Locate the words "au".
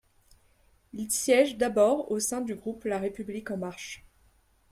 2.11-2.19